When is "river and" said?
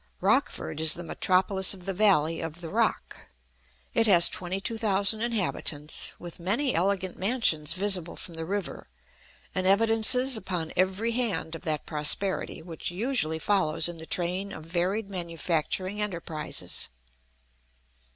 8.47-9.67